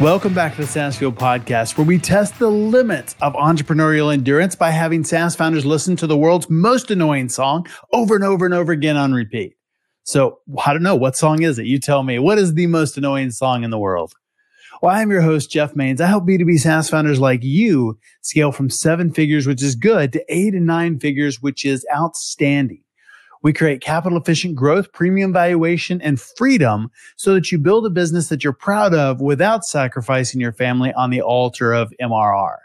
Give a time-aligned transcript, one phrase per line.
[0.00, 4.54] Welcome back to the SaaS Fuel podcast, where we test the limits of entrepreneurial endurance
[4.54, 8.54] by having SaaS founders listen to the world's most annoying song over and over and
[8.54, 9.56] over again on repeat.
[10.04, 10.94] So, I don't know.
[10.94, 11.66] What song is it?
[11.66, 12.20] You tell me.
[12.20, 14.12] What is the most annoying song in the world?
[14.80, 16.00] Well, I'm your host, Jeff Mains.
[16.00, 20.24] I help B2B SaaS founders like you scale from seven figures, which is good, to
[20.28, 22.84] eight and nine figures, which is outstanding.
[23.42, 28.28] We create capital efficient growth, premium valuation, and freedom so that you build a business
[28.28, 32.56] that you're proud of without sacrificing your family on the altar of MRR.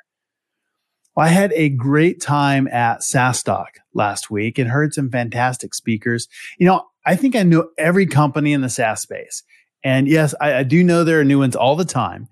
[1.16, 6.27] Well, I had a great time at SaaStock last week and heard some fantastic speakers.
[6.57, 9.43] You know, I think I know every company in the SaaS space.
[9.84, 12.27] And yes, I, I do know there are new ones all the time.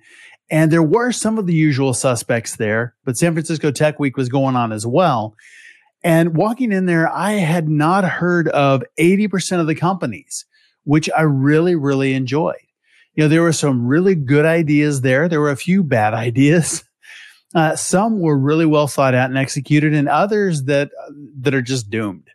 [0.50, 4.30] And there were some of the usual suspects there, but San Francisco Tech Week was
[4.30, 5.36] going on as well.
[6.04, 10.46] And walking in there, I had not heard of 80% of the companies,
[10.84, 12.56] which I really, really enjoyed.
[13.14, 15.28] You know, there were some really good ideas there.
[15.28, 16.84] There were a few bad ideas.
[17.54, 20.90] Uh, some were really well thought out and executed, and others that
[21.42, 22.30] that are just doomed.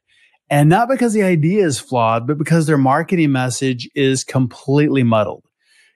[0.50, 5.42] And not because the idea is flawed, but because their marketing message is completely muddled.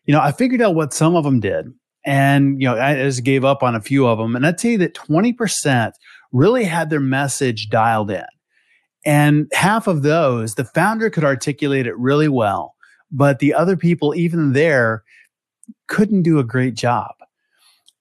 [0.07, 1.67] You know, I figured out what some of them did,
[2.05, 4.35] and you know, I just gave up on a few of them.
[4.35, 5.93] And I'd say that 20%
[6.33, 8.25] really had their message dialed in.
[9.05, 12.75] And half of those, the founder could articulate it really well,
[13.11, 15.05] but the other people, even there,
[15.87, 17.13] couldn't do a great job.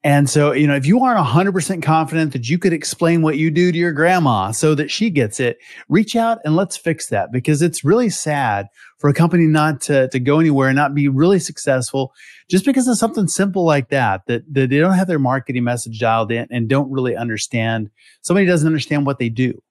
[0.04, 3.52] And so, you know, if you aren't 100% confident that you could explain what you
[3.52, 5.58] do to your grandma so that she gets it,
[5.90, 10.08] reach out and let's fix that because it's really sad for a company not to,
[10.10, 12.14] to go anywhere and not be really successful
[12.50, 16.00] just because of something simple like that, that, that they don't have their marketing message
[16.00, 17.90] dialed in and don't really understand.
[18.22, 19.62] Somebody doesn't understand what they do.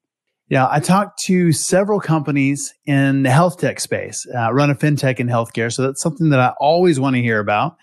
[0.49, 5.19] Yeah, I talked to several companies in the health tech space, uh, run a fintech
[5.21, 5.71] in healthcare.
[5.71, 7.77] So that's something that I always want to hear about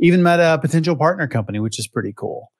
[0.00, 2.50] even met a potential partner company, which is pretty cool.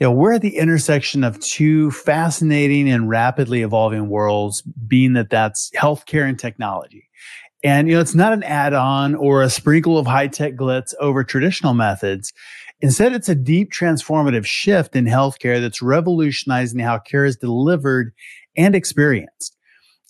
[0.00, 5.30] You know, we're at the intersection of two fascinating and rapidly evolving worlds, being that
[5.30, 7.08] that's healthcare and technology.
[7.64, 10.94] And, you know, it's not an add on or a sprinkle of high tech glitz
[11.00, 12.32] over traditional methods.
[12.80, 18.12] Instead, it's a deep transformative shift in healthcare that's revolutionizing how care is delivered
[18.56, 19.56] and experienced.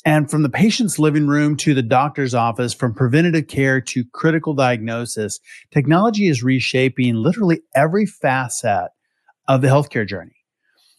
[0.04, 4.54] And from the patient's living room to the doctor's office, from preventative care to critical
[4.54, 5.40] diagnosis,
[5.72, 8.90] technology is reshaping literally every facet
[9.48, 10.36] of the healthcare journey.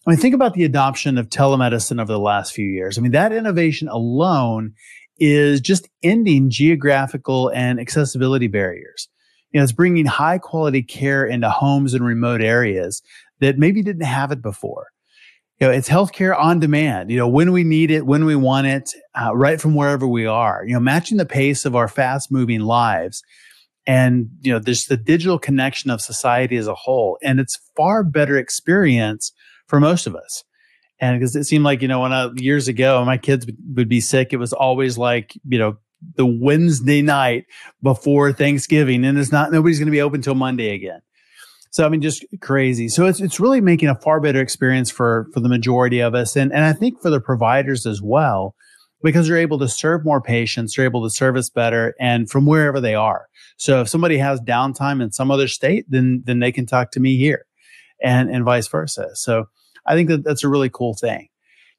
[0.06, 2.96] I mean, think about the adoption of telemedicine over the last few years.
[2.96, 4.72] I mean, that innovation alone
[5.18, 9.08] is just ending geographical and accessibility barriers.
[9.50, 13.02] You know, it's bringing high quality care into homes and remote areas
[13.40, 14.88] that maybe didn't have it before
[15.60, 18.66] you know, it's healthcare on demand, you know, when we need it, when we want
[18.68, 18.90] it,
[19.20, 22.60] uh, right from wherever we are, you know, matching the pace of our fast moving
[22.60, 23.22] lives.
[23.84, 27.18] And, you know, there's the digital connection of society as a whole.
[27.22, 29.32] And it's far better experience
[29.66, 30.44] for most of us.
[31.00, 34.00] And because it seemed like, you know, when I, years ago, my kids would be
[34.00, 35.76] sick, it was always like, you know,
[36.16, 37.46] the Wednesday night
[37.82, 39.04] before Thanksgiving.
[39.04, 41.00] And it's not, nobody's going to be open till Monday again.
[41.70, 42.88] So I mean, just crazy.
[42.88, 46.36] So it's it's really making a far better experience for for the majority of us,
[46.36, 48.54] and and I think for the providers as well,
[49.02, 52.80] because they're able to serve more patients, they're able to service better, and from wherever
[52.80, 53.26] they are.
[53.58, 57.00] So if somebody has downtime in some other state, then then they can talk to
[57.00, 57.44] me here,
[58.02, 59.10] and and vice versa.
[59.14, 59.46] So
[59.88, 61.28] I think that that's a really cool thing.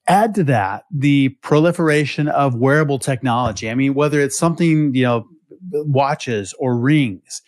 [0.07, 3.69] Add to that the proliferation of wearable technology.
[3.69, 5.27] I mean, whether it's something you know,
[5.71, 7.41] watches or rings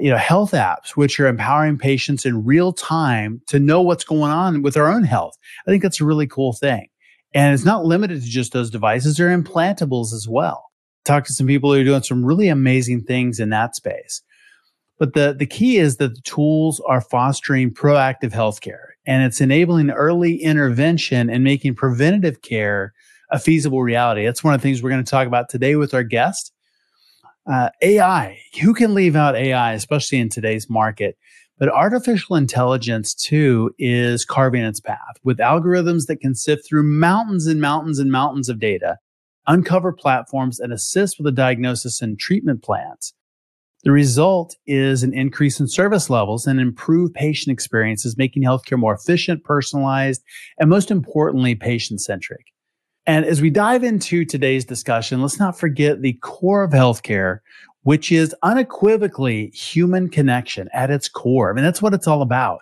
[0.00, 4.32] you know, health apps, which are empowering patients in real time to know what's going
[4.32, 5.36] on with their own health.
[5.66, 6.88] I think that's a really cool thing.
[7.34, 9.16] And it's not limited to just those devices.
[9.16, 10.70] They're implantables as well.
[11.04, 14.22] Talk to some people who are doing some really amazing things in that space.
[14.98, 19.90] But the, the key is that the tools are fostering proactive healthcare and it's enabling
[19.90, 22.92] early intervention and making preventative care
[23.30, 24.24] a feasible reality.
[24.24, 26.52] That's one of the things we're going to talk about today with our guest.
[27.50, 31.16] Uh, AI, who can leave out AI, especially in today's market?
[31.58, 37.46] But artificial intelligence, too, is carving its path with algorithms that can sift through mountains
[37.46, 38.96] and mountains and mountains of data,
[39.46, 43.14] uncover platforms, and assist with the diagnosis and treatment plans.
[43.82, 48.94] The result is an increase in service levels and improved patient experiences, making healthcare more
[48.94, 50.22] efficient, personalized,
[50.58, 52.46] and most importantly, patient centric.
[53.06, 57.38] And as we dive into today's discussion, let's not forget the core of healthcare,
[57.82, 61.50] which is unequivocally human connection at its core.
[61.50, 62.60] I mean, that's what it's all about.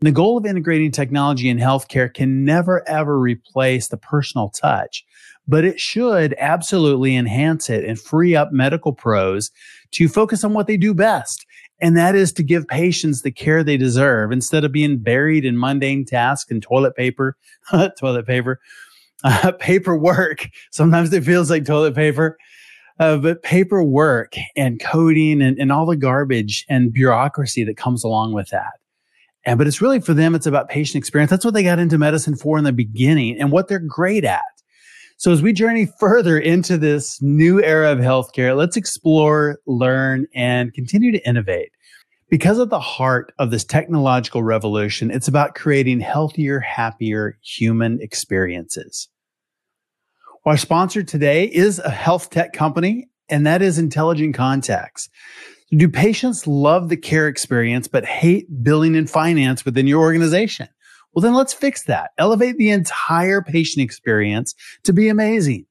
[0.00, 5.04] The goal of integrating technology in healthcare can never ever replace the personal touch,
[5.48, 9.50] but it should absolutely enhance it and free up medical pros
[9.94, 11.46] to focus on what they do best.
[11.80, 15.58] And that is to give patients the care they deserve instead of being buried in
[15.58, 17.36] mundane tasks and toilet paper,
[17.98, 18.60] toilet paper,
[19.24, 20.48] uh, paperwork.
[20.70, 22.36] Sometimes it feels like toilet paper.
[23.00, 28.32] Uh, but paperwork and coding and, and all the garbage and bureaucracy that comes along
[28.32, 28.74] with that.
[29.44, 31.30] And, but it's really for them, it's about patient experience.
[31.30, 34.42] That's what they got into medicine for in the beginning and what they're great at.
[35.24, 40.74] So as we journey further into this new era of healthcare, let's explore, learn, and
[40.74, 41.70] continue to innovate.
[42.28, 49.08] Because at the heart of this technological revolution, it's about creating healthier, happier human experiences.
[50.44, 55.08] Our sponsor today is a health tech company, and that is Intelligent Contacts.
[55.70, 60.68] Do patients love the care experience but hate billing and finance within your organization?
[61.14, 62.10] Well, then let's fix that.
[62.18, 65.66] Elevate the entire patient experience to be amazing.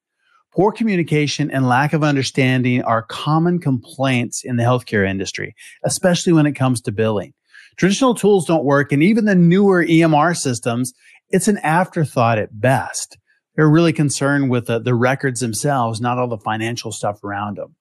[0.53, 6.45] Poor communication and lack of understanding are common complaints in the healthcare industry, especially when
[6.45, 7.33] it comes to billing.
[7.75, 10.93] Traditional tools don't work, and even the newer EMR systems,
[11.29, 13.17] it's an afterthought at best.
[13.55, 17.75] They're really concerned with the, the records themselves, not all the financial stuff around them.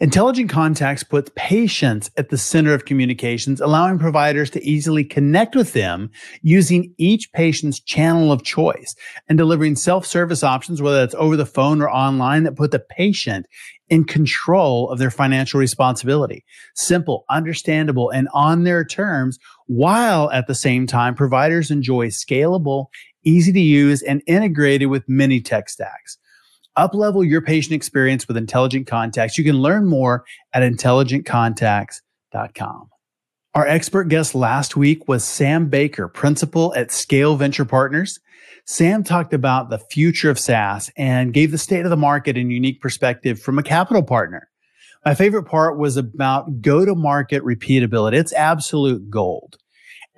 [0.00, 5.72] Intelligent Contacts puts patients at the center of communications, allowing providers to easily connect with
[5.72, 6.10] them
[6.40, 8.94] using each patient's channel of choice
[9.28, 13.46] and delivering self-service options, whether that's over the phone or online, that put the patient
[13.88, 16.44] in control of their financial responsibility.
[16.76, 19.36] Simple, understandable, and on their terms,
[19.66, 22.86] while at the same time, providers enjoy scalable,
[23.24, 26.18] easy to use, and integrated with many tech stacks.
[26.78, 29.36] Uplevel your patient experience with Intelligent Contacts.
[29.36, 32.90] You can learn more at intelligentcontacts.com.
[33.54, 38.20] Our expert guest last week was Sam Baker, principal at Scale Venture Partners.
[38.64, 42.52] Sam talked about the future of SaaS and gave the state of the market and
[42.52, 44.48] unique perspective from a capital partner.
[45.04, 48.14] My favorite part was about go to market repeatability.
[48.14, 49.58] It's absolute gold.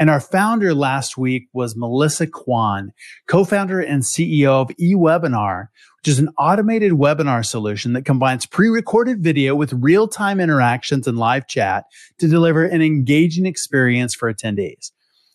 [0.01, 2.93] And our founder last week was Melissa Kwan,
[3.29, 5.67] co-founder and CEO of eWebinar,
[6.01, 11.47] which is an automated webinar solution that combines pre-recorded video with real-time interactions and live
[11.47, 11.85] chat
[12.19, 14.93] to deliver an engaging experience for attendees.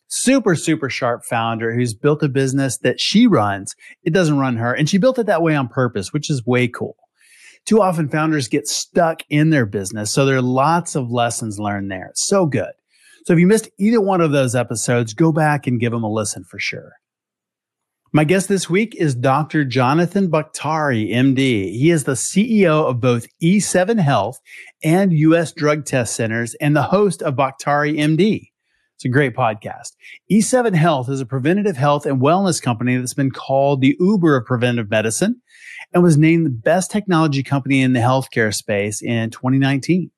[0.08, 3.76] Super, super sharp founder who's built a business that she runs.
[4.04, 4.74] It doesn't run her.
[4.74, 6.96] And she built it that way on purpose, which is way cool.
[7.66, 10.12] Too often founders get stuck in their business.
[10.12, 12.12] So there are lots of lessons learned there.
[12.16, 12.72] So good.
[13.26, 16.12] So if you missed either one of those episodes, go back and give them a
[16.12, 16.94] listen for sure.
[18.14, 19.66] My guest this week is Dr.
[19.66, 21.72] Jonathan Baktari, MD.
[21.72, 24.40] He is the CEO of both E7 Health
[24.84, 28.52] and US Drug Test Centers and the host of Baktari MD.
[28.96, 29.96] It's a great podcast.
[30.32, 34.46] E7 Health is a preventative health and wellness company that's been called the Uber of
[34.46, 35.42] preventive medicine
[35.94, 40.10] and was named the best technology company in the healthcare space in 2019.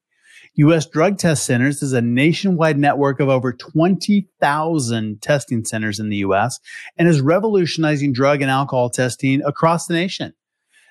[0.59, 0.87] U.S.
[0.87, 6.59] Drug Test Centers is a nationwide network of over 20,000 testing centers in the U.S.
[6.97, 10.33] and is revolutionizing drug and alcohol testing across the nation.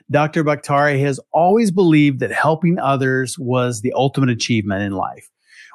[0.09, 0.45] Dr.
[0.45, 5.29] Baktari has always believed that helping others was the ultimate achievement in life.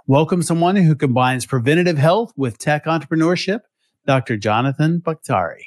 [0.08, 3.60] Welcome someone who combines preventative health with tech entrepreneurship,
[4.08, 4.38] Dr.
[4.38, 5.65] Jonathan Baktari.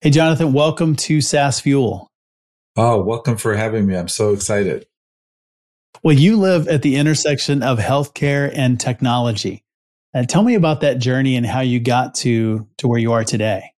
[0.00, 2.10] Hey, Jonathan, welcome to SaaS Fuel.
[2.74, 3.96] Oh, welcome for having me.
[3.96, 4.86] I'm so excited.
[6.02, 9.64] Well, you live at the intersection of healthcare and technology.
[10.14, 13.24] And tell me about that journey and how you got to to where you are
[13.24, 13.72] today.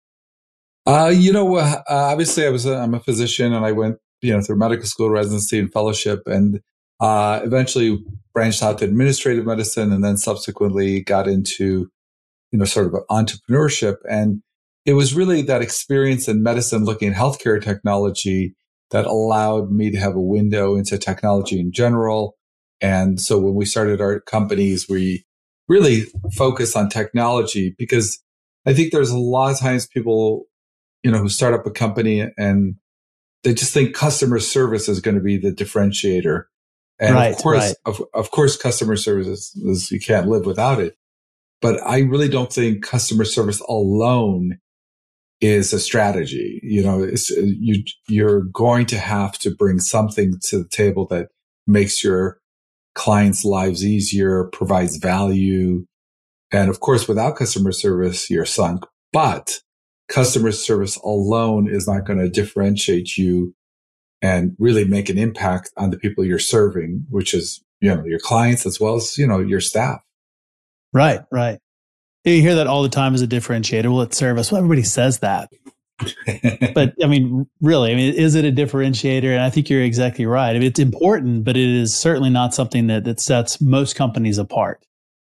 [0.86, 4.32] Uh, you know, uh, obviously, I was a, I'm a physician, and I went you
[4.32, 6.60] know through medical school residency and fellowship, and
[7.00, 7.98] uh, eventually
[8.32, 11.90] branched out to administrative medicine, and then subsequently got into
[12.50, 13.96] you know sort of entrepreneurship.
[14.08, 14.42] And
[14.86, 18.54] it was really that experience in medicine, looking at healthcare technology,
[18.92, 22.36] that allowed me to have a window into technology in general.
[22.80, 25.24] And so when we started our companies, we
[25.68, 28.22] really focus on technology because
[28.66, 30.44] I think there's a lot of times people,
[31.02, 32.76] you know, who start up a company and
[33.42, 36.44] they just think customer service is going to be the differentiator.
[37.00, 37.74] And right, of course, right.
[37.86, 40.94] of, of course, customer service is, you can't live without it.
[41.60, 44.58] But I really don't think customer service alone
[45.42, 46.60] is a strategy.
[46.62, 51.28] You know, uh, you, you're going to have to bring something to the table that
[51.66, 52.38] makes your
[52.94, 55.84] clients' lives easier, provides value.
[56.52, 58.84] And of course, without customer service, you're sunk.
[59.12, 59.58] But
[60.08, 63.54] customer service alone is not going to differentiate you
[64.22, 68.20] and really make an impact on the people you're serving, which is, you know, your
[68.20, 70.00] clients as well as, you know, your staff.
[70.92, 71.58] Right, right.
[72.24, 73.84] You hear that all the time as a differentiator.
[73.92, 74.52] Well, it's service.
[74.52, 75.50] Well, everybody says that.
[76.74, 79.32] but I mean, really, I mean, is it a differentiator?
[79.32, 80.50] And I think you're exactly right.
[80.50, 84.38] I mean, it's important, but it is certainly not something that, that sets most companies
[84.38, 84.84] apart.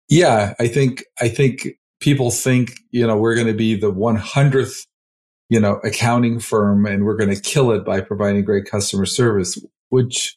[0.08, 1.68] Yeah, I think I think
[2.00, 4.86] people think you know we're going to be the 100th
[5.48, 9.64] you know accounting firm and we're going to kill it by providing great customer service.
[9.90, 10.36] Which,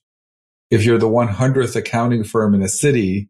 [0.70, 3.30] if you're the 100th accounting firm in a city,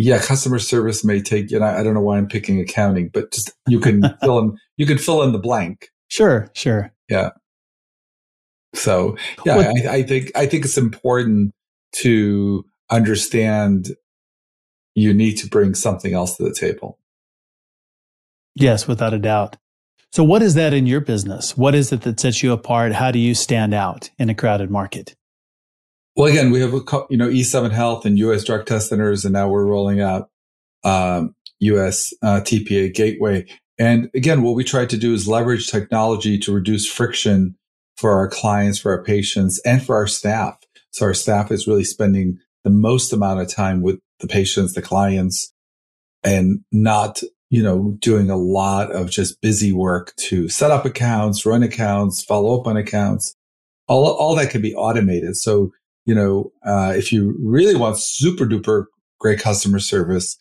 [0.00, 3.32] yeah, customer service may take, you know, I don't know why I'm picking accounting, but
[3.32, 5.88] just you can fill in, you can fill in the blank.
[6.06, 6.92] Sure, sure.
[7.08, 7.30] Yeah.
[8.74, 11.52] So yeah, I, I think, I think it's important
[11.96, 13.88] to understand
[14.94, 16.98] you need to bring something else to the table.
[18.54, 19.56] Yes, without a doubt.
[20.12, 21.56] So what is that in your business?
[21.56, 22.92] What is it that sets you apart?
[22.92, 25.16] How do you stand out in a crowded market?
[26.18, 28.42] Well, again, we have you know E7 Health and U.S.
[28.42, 30.30] Drug Test Centers, and now we're rolling out
[30.82, 32.12] um, U.S.
[32.20, 33.46] Uh, TPA Gateway.
[33.78, 37.54] And again, what we try to do is leverage technology to reduce friction
[37.96, 40.58] for our clients, for our patients, and for our staff.
[40.90, 44.82] So our staff is really spending the most amount of time with the patients, the
[44.82, 45.52] clients,
[46.24, 51.46] and not you know doing a lot of just busy work to set up accounts,
[51.46, 53.36] run accounts, follow up on accounts.
[53.86, 55.36] All all that can be automated.
[55.36, 55.70] So
[56.08, 58.86] you know, uh, if you really want super duper
[59.18, 60.38] great customer service,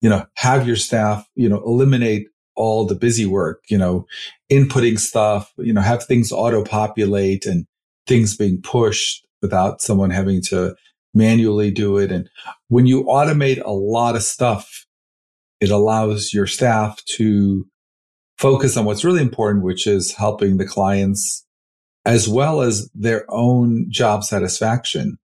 [0.00, 4.06] you know, have your staff, you know, eliminate all the busy work, you know,
[4.48, 7.66] inputting stuff, you know, have things auto populate and
[8.06, 10.76] things being pushed without someone having to
[11.14, 12.12] manually do it.
[12.12, 12.30] And
[12.68, 14.86] when you automate a lot of stuff,
[15.60, 17.66] it allows your staff to
[18.36, 21.44] focus on what's really important, which is helping the clients
[22.08, 25.18] as well as their own job satisfaction.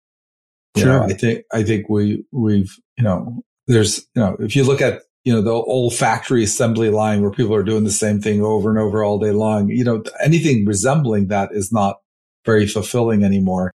[0.77, 0.93] You sure.
[0.93, 4.83] know, I think I think we we've you know there's you know if you look
[4.83, 8.43] at you know the old factory assembly line where people are doing the same thing
[8.43, 12.01] over and over all day long, you know anything resembling that is not
[12.45, 13.73] very fulfilling anymore.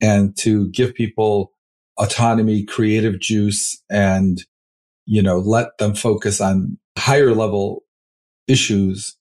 [0.00, 1.52] And to give people
[1.98, 4.40] autonomy, creative juice, and
[5.06, 7.82] you know let them focus on higher level
[8.46, 9.16] issues,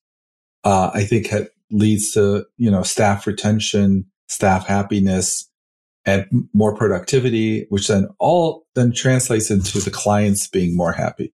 [0.65, 1.31] uh, I think
[1.73, 5.49] leads to, you know, staff retention, staff happiness,
[6.05, 11.33] and more productivity, which then all then translates into the clients being more happy.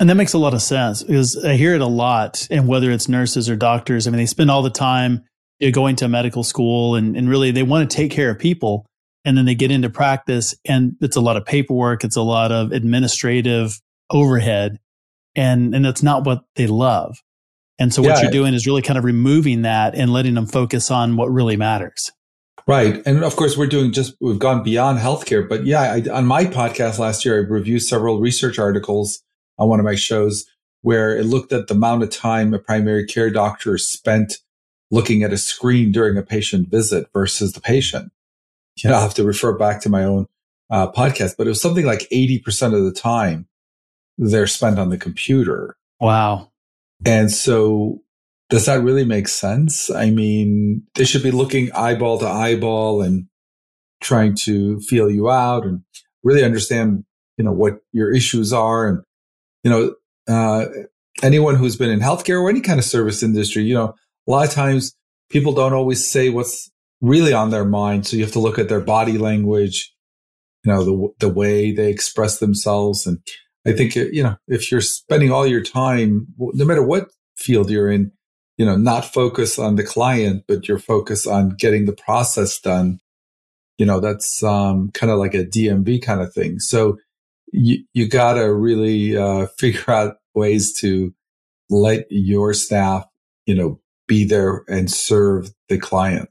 [0.00, 2.48] And that makes a lot of sense because I hear it a lot.
[2.50, 5.24] And whether it's nurses or doctors, I mean, they spend all the time
[5.60, 8.38] you know, going to medical school and, and really they want to take care of
[8.38, 8.86] people.
[9.24, 12.04] And then they get into practice and it's a lot of paperwork.
[12.04, 13.80] It's a lot of administrative
[14.10, 14.78] overhead.
[15.34, 17.16] And, and that's not what they love.
[17.78, 18.22] And so what yeah.
[18.22, 21.56] you're doing is really kind of removing that and letting them focus on what really
[21.56, 22.12] matters.
[22.66, 23.02] Right.
[23.04, 25.46] And of course, we're doing just, we've gone beyond healthcare.
[25.46, 29.22] But yeah, I, on my podcast last year, I reviewed several research articles
[29.58, 30.46] on one of my shows
[30.80, 34.38] where it looked at the amount of time a primary care doctor spent
[34.90, 38.12] looking at a screen during a patient visit versus the patient.
[38.76, 40.26] You know, I have to refer back to my own
[40.70, 43.46] uh, podcast, but it was something like 80% of the time
[44.16, 45.76] they're spent on the computer.
[46.00, 46.50] Wow.
[47.04, 48.00] And so
[48.50, 49.90] does that really make sense?
[49.90, 53.26] I mean, they should be looking eyeball to eyeball and
[54.00, 55.82] trying to feel you out and
[56.22, 57.04] really understand,
[57.36, 58.86] you know, what your issues are.
[58.86, 59.02] And,
[59.62, 59.94] you know,
[60.28, 60.66] uh,
[61.22, 63.94] anyone who's been in healthcare or any kind of service industry, you know,
[64.26, 64.94] a lot of times
[65.30, 66.70] people don't always say what's
[67.00, 68.06] really on their mind.
[68.06, 69.92] So you have to look at their body language,
[70.64, 73.18] you know, the, the way they express themselves and
[73.66, 77.90] I think, you know, if you're spending all your time, no matter what field you're
[77.90, 78.12] in,
[78.56, 83.00] you know, not focus on the client, but you're focused on getting the process done,
[83.78, 86.60] you know, that's um, kind of like a DMV kind of thing.
[86.60, 86.98] So
[87.52, 91.14] you, you got to really uh, figure out ways to
[91.70, 93.06] let your staff,
[93.46, 96.28] you know, be there and serve the client.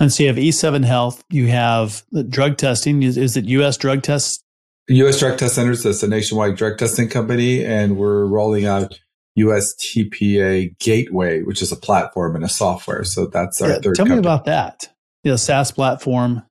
[0.00, 3.02] And so you have E7 Health, you have drug testing.
[3.02, 4.43] Is, is it US drug tests
[4.88, 5.18] U.S.
[5.18, 8.98] Drug Test Centers, that's a nationwide drug testing company, and we're rolling out
[9.36, 13.04] US TPA Gateway, which is a platform and a software.
[13.04, 13.94] So that's our yeah, third.
[13.94, 14.16] Tell company.
[14.16, 14.92] me about that.
[15.22, 16.42] Yeah, SaaS platform.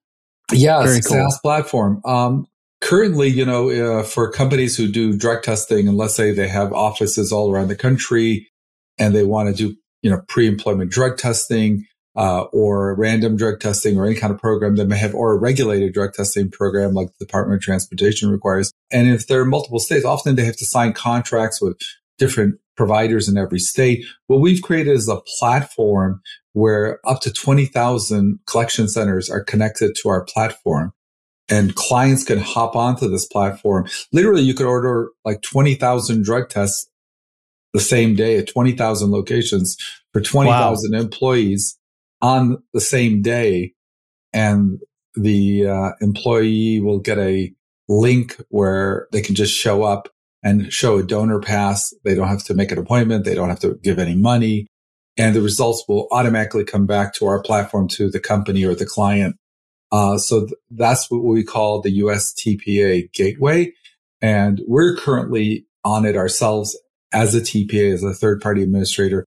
[0.51, 1.29] Yeah, Very cool.
[1.29, 2.01] SaaS platform.
[2.05, 2.47] Um,
[2.81, 6.73] currently, you know, uh, for companies who do drug testing, and let's say they have
[6.73, 8.49] offices all around the country,
[8.97, 13.97] and they want to do, you know, pre-employment drug testing, uh, or random drug testing
[13.97, 17.07] or any kind of program that may have, or a regulated drug testing program like
[17.17, 18.71] the Department of Transportation requires.
[18.91, 21.77] And if there are multiple states, often they have to sign contracts with
[22.17, 24.05] different providers in every state.
[24.27, 26.21] What we've created is a platform
[26.53, 30.93] where up to 20,000 collection centers are connected to our platform
[31.49, 33.87] and clients can hop onto this platform.
[34.11, 36.89] Literally, you could order like 20,000 drug tests
[37.73, 39.77] the same day at 20,000 locations
[40.13, 40.99] for 20,000 wow.
[40.99, 41.77] employees
[42.23, 43.73] on the same day.
[44.31, 44.79] And
[45.13, 47.53] the uh, employee will get a
[47.87, 50.09] link where they can just show up
[50.41, 51.93] and show a donor pass.
[52.03, 53.25] They don't have to make an appointment.
[53.25, 54.67] They don't have to give any money.
[55.15, 58.85] And the results will automatically come back to our platform to the company or the
[58.85, 59.35] client.
[59.91, 63.71] Uh, so th- that's what we call the US TPA gateway.
[64.21, 66.79] And we're currently on it ourselves
[67.11, 69.27] as a TPA, as a third party administrator,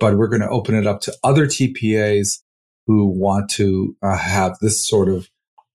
[0.00, 2.40] but we're going to open it up to other TPAs
[2.86, 5.28] who want to uh, have this sort of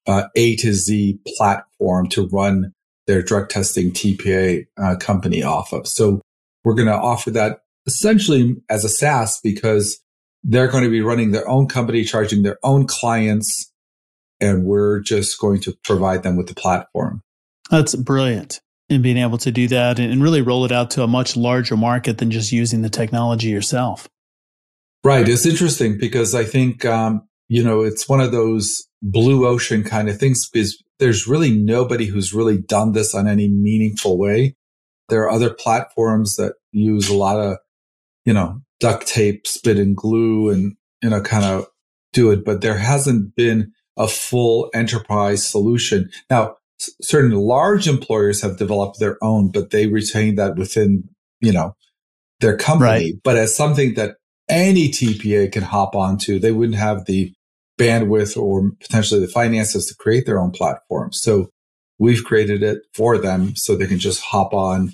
[0.08, 2.74] uh, A to Z platform to run
[3.08, 5.88] their drug testing TPA uh, company off of.
[5.88, 6.22] So
[6.64, 10.00] we're going to offer that essentially as a SaaS because
[10.44, 13.72] they're going to be running their own company, charging their own clients,
[14.40, 17.22] and we're just going to provide them with the platform.
[17.70, 21.08] That's brilliant in being able to do that and really roll it out to a
[21.08, 24.08] much larger market than just using the technology yourself.
[25.06, 25.30] Right.
[25.30, 30.10] It's interesting because I think, um, you know, it's one of those blue ocean kind
[30.10, 34.56] of things because there's really nobody who's really done this on any meaningful way.
[35.10, 37.58] There are other platforms that use a lot of,
[38.26, 41.68] you know, duct tape, spit and glue and, you know, kind of
[42.12, 46.10] do it, but there hasn't been a full enterprise solution.
[46.32, 46.56] Now,
[47.04, 51.04] certain large employers have developed their own, but they retain that within,
[51.42, 51.76] you know,
[52.40, 52.90] their company.
[52.90, 53.14] Right.
[53.24, 54.16] But as something that
[54.50, 57.34] any TPA can hop onto, they wouldn't have the
[57.80, 61.12] bandwidth or potentially the finances to create their own platform.
[61.12, 61.50] So
[62.00, 64.94] we've created it for them so they can just hop on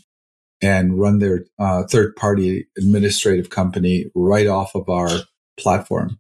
[0.62, 5.10] and run their uh, third party administrative company right off of our
[5.60, 6.20] platform.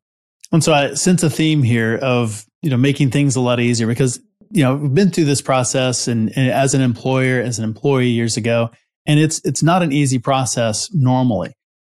[0.52, 3.88] And so I sense a theme here of, you know, making things a lot easier
[3.88, 7.64] because, you know, we've been through this process and, and as an employer, as an
[7.64, 8.72] employee years ago,
[9.06, 11.54] and it's, it's not an easy process normally.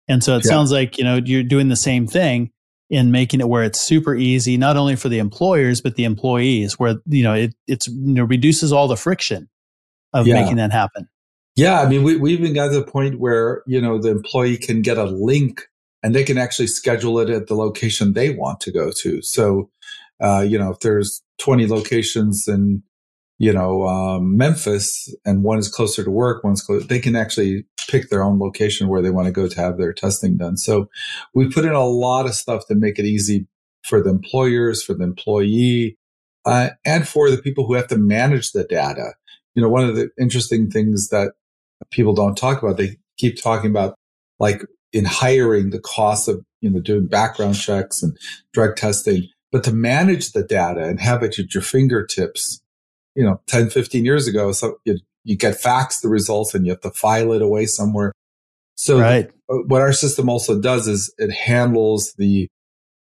[0.08, 0.50] And so it yeah.
[0.50, 2.52] sounds like, you know, you're doing the same thing
[2.90, 6.78] in making it where it's super easy, not only for the employers, but the employees,
[6.78, 9.50] where, you know, it it's, you know, reduces all the friction
[10.14, 10.42] of yeah.
[10.42, 11.10] making that happen.
[11.56, 11.82] Yeah.
[11.82, 14.82] I mean, we, we even got to the point where, you know, the employee can
[14.82, 15.64] get a link
[16.04, 19.22] and they can actually schedule it at the location they want to go to.
[19.22, 19.72] So,
[20.22, 22.84] uh, you know, if there's 20 locations in
[23.38, 27.66] you know, um, Memphis and one is closer to work, one's close, they can actually
[27.90, 30.58] pick their own location where they want to go to have their testing done.
[30.58, 30.90] So
[31.34, 33.48] we put in a lot of stuff to make it easy
[33.84, 35.98] for the employers, for the employee,
[36.46, 39.14] uh, and for the people who have to manage the data.
[39.54, 41.34] You know, one of the interesting things that
[41.92, 43.96] people don't talk about, they keep talking about
[44.40, 44.62] like
[44.94, 48.18] in hiring the cost of, you know, doing background checks and
[48.54, 52.62] drug testing, but to manage the data and have it at your fingertips
[53.16, 54.52] you know, 10, 15 years ago.
[54.52, 58.12] So you, you get fax the results and you have to file it away somewhere.
[58.76, 59.32] So right.
[59.48, 62.48] the, what our system also does is it handles the,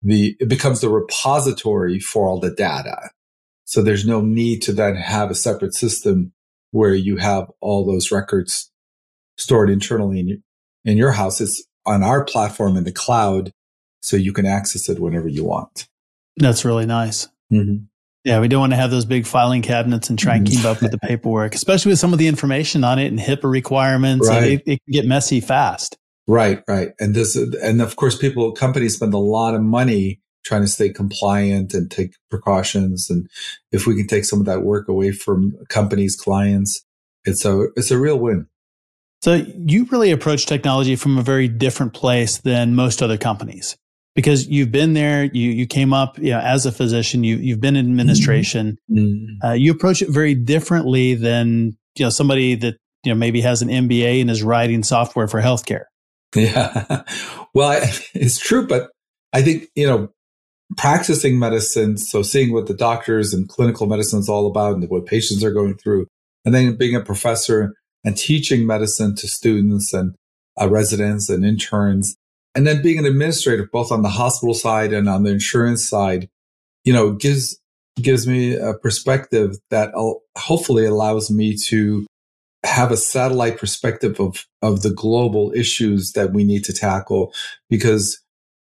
[0.02, 3.10] the, it becomes the repository for all the data.
[3.66, 6.34] So there's no need to then have a separate system
[6.72, 8.70] where you have all those records
[9.38, 10.38] stored internally in your,
[10.86, 11.40] in your house.
[11.40, 13.52] It's on our platform in the cloud.
[14.02, 15.88] So you can access it whenever you want.
[16.36, 17.30] That's really nice.
[17.52, 17.86] Mm-hmm.
[18.24, 20.82] Yeah, we don't want to have those big filing cabinets and try and keep up
[20.82, 24.30] with the paperwork, especially with some of the information on it and HIPAA requirements.
[24.30, 24.44] Right.
[24.44, 25.98] It, it, can get messy fast.
[26.26, 26.92] Right, right.
[27.00, 30.90] And this, and of course, people, companies spend a lot of money trying to stay
[30.90, 33.10] compliant and take precautions.
[33.10, 33.30] And
[33.74, 36.86] if we can take some of that work away from companies, clients,
[37.26, 38.48] it's a, it's a real win.
[39.22, 43.78] So you really approach technology from a very different place than most other companies
[44.16, 47.62] because you've been there, you you came up you know, as a physician, you you've
[47.62, 48.78] been in administration.
[48.90, 49.46] Mm-hmm.
[49.46, 53.62] Uh, you approach it very differently than you know somebody that you know maybe has
[53.62, 55.86] an MBA and is writing software for healthcare.
[56.36, 57.04] Yeah,
[57.54, 57.82] well,
[58.14, 58.92] it's true, but
[59.32, 60.10] I think you know
[60.78, 65.06] practicing medicine, so seeing what the doctors and clinical medicine is all about and what
[65.06, 66.08] patients are going through,
[66.46, 67.74] and then being a professor
[68.04, 70.16] and teaching medicine to students and
[70.60, 72.16] uh, residents and interns
[72.56, 76.30] and then being an administrator, both on the hospital side and on the insurance side,
[76.84, 77.60] you know, gives,
[78.02, 79.92] gives me a perspective that
[80.38, 82.06] hopefully allows me to
[82.64, 87.34] have a satellite perspective of, of the global issues that we need to tackle.
[87.70, 88.22] Because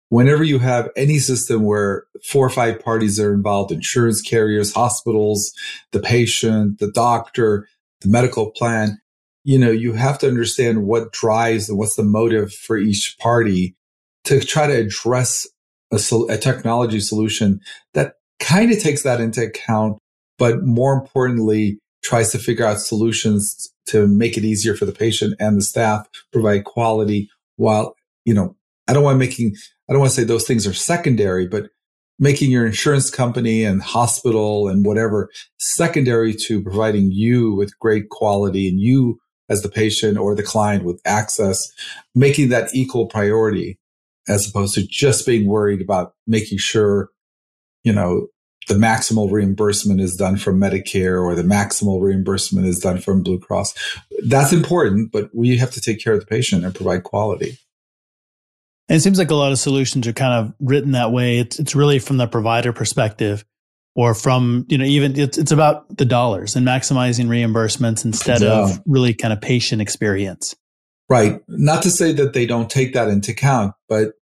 [0.08, 5.52] whenever you have any system where four or five parties are involved, insurance carriers, hospitals,
[5.92, 7.68] the patient, the doctor,
[8.00, 9.00] the medical plan,
[9.44, 13.75] you know, you have to understand what drives and what's the motive for each party
[14.26, 15.46] to try to address
[15.92, 17.60] a, a technology solution
[17.94, 19.98] that kind of takes that into account,
[20.38, 25.34] but more importantly, tries to figure out solutions to make it easier for the patient
[25.40, 28.54] and the staff, provide quality while, you know,
[28.88, 29.54] I don't want making,
[29.88, 31.70] I don't want to say those things are secondary, but
[32.18, 38.68] making your insurance company and hospital and whatever secondary to providing you with great quality
[38.68, 41.70] and you as the patient or the client with access,
[42.14, 43.78] making that equal priority
[44.28, 47.10] as opposed to just being worried about making sure,
[47.84, 48.28] you know,
[48.68, 53.38] the maximal reimbursement is done from Medicare or the maximal reimbursement is done from Blue
[53.38, 53.74] Cross.
[54.26, 57.58] That's important, but we have to take care of the patient and provide quality.
[58.88, 61.38] And it seems like a lot of solutions are kind of written that way.
[61.38, 63.44] It's it's really from the provider perspective
[63.94, 68.62] or from, you know, even it's it's about the dollars and maximizing reimbursements instead yeah.
[68.62, 70.54] of really kind of patient experience.
[71.08, 71.40] Right.
[71.48, 74.14] Not to say that they don't take that into account, but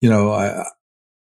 [0.00, 0.64] you know, I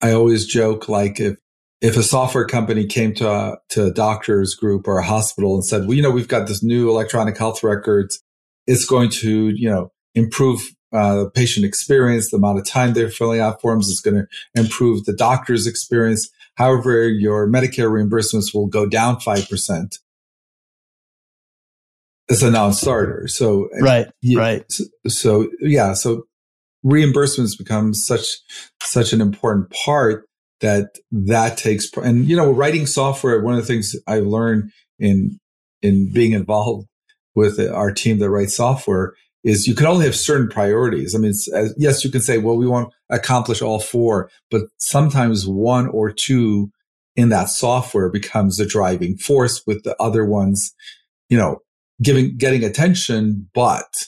[0.01, 1.37] I always joke like if
[1.81, 5.65] if a software company came to a, to a doctor's group or a hospital and
[5.65, 8.23] said, well, you know, we've got this new electronic health records,
[8.65, 10.61] it's going to, you know, improve
[10.93, 14.27] uh, patient experience, the amount of time they're filling out forms is going to
[14.59, 16.29] improve the doctor's experience.
[16.55, 19.99] However, your Medicare reimbursements will go down 5%.
[22.27, 23.27] It's a non-starter.
[23.27, 24.71] So, right, yeah, right.
[24.71, 26.23] So, so, yeah, so
[26.85, 28.25] reimbursements become such,
[28.81, 30.25] such an important part
[30.61, 35.39] that that takes, and you know, writing software, one of the things I learned in,
[35.81, 36.87] in being involved
[37.35, 41.13] with our team that writes software is you can only have certain priorities.
[41.13, 44.63] I mean, as, yes, you can say, well, we want to accomplish all four, but
[44.77, 46.71] sometimes one or two
[47.15, 50.73] in that software becomes the driving force with the other ones,
[51.29, 51.59] you know,
[52.01, 54.07] giving, getting attention, but,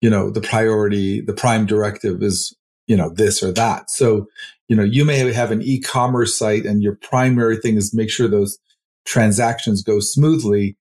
[0.00, 3.90] you know, the priority, the prime directive is, you know, this or that.
[3.90, 4.26] So,
[4.68, 8.28] you know, you may have an e-commerce site and your primary thing is make sure
[8.28, 8.58] those
[9.04, 10.76] transactions go smoothly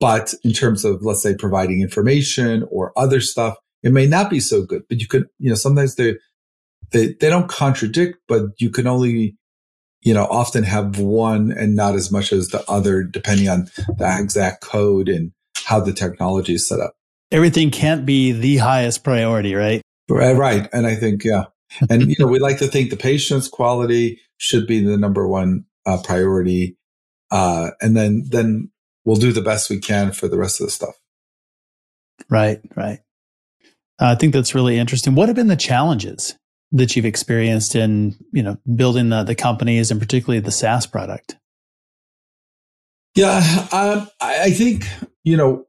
[0.00, 4.40] but in terms of, let's say, providing information or other stuff, it may not be
[4.40, 6.16] so good, but you could, you know, sometimes they,
[6.90, 9.36] they, they don't contradict, but you can only,
[10.02, 14.16] you know, often have one and not as much as the other, depending on the
[14.20, 15.32] exact code and
[15.64, 16.94] how the technology is set up.
[17.32, 19.82] Everything can't be the highest priority, right?
[20.08, 20.68] Right.
[20.72, 21.44] And I think, yeah.
[21.90, 25.64] And, you know, we like to think the patient's quality should be the number one
[25.86, 26.76] uh, priority.
[27.30, 28.70] Uh, and then, then
[29.04, 30.94] we'll do the best we can for the rest of the stuff.
[32.30, 33.00] Right, right.
[34.00, 35.14] Uh, I think that's really interesting.
[35.14, 36.36] What have been the challenges
[36.72, 41.36] that you've experienced in, you know, building the, the companies and particularly the SaaS product?
[43.14, 44.86] Yeah, um, I think,
[45.22, 45.66] you know,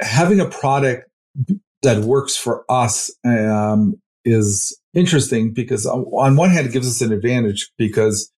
[0.00, 1.10] having a product
[1.82, 7.12] that works for us um, is interesting because on one hand, it gives us an
[7.12, 8.32] advantage because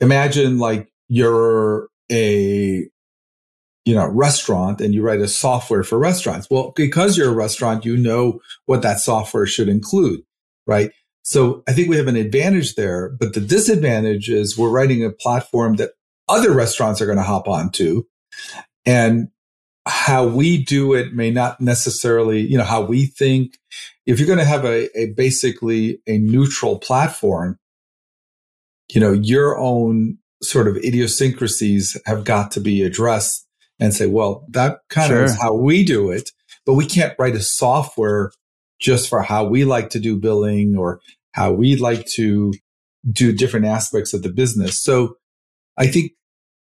[0.00, 2.88] imagine like you're a
[3.84, 6.48] you know, restaurant and you write a software for restaurants.
[6.50, 10.20] Well, because you're a restaurant, you know what that software should include,
[10.66, 10.90] right?
[11.22, 15.10] So I think we have an advantage there, but the disadvantage is we're writing a
[15.10, 15.90] platform that
[16.30, 18.04] other restaurants are going to hop onto
[18.86, 19.28] and
[19.86, 23.58] how we do it may not necessarily, you know, how we think.
[24.06, 27.58] If you're going to have a, a basically a neutral platform,
[28.92, 33.46] you know, your own sort of idiosyncrasies have got to be addressed
[33.78, 35.20] and say, well, that kind sure.
[35.20, 36.30] of is how we do it,
[36.66, 38.32] but we can't write a software
[38.80, 41.00] just for how we like to do billing or
[41.32, 42.52] how we like to
[43.10, 44.78] do different aspects of the business.
[44.78, 45.16] So
[45.76, 46.12] I think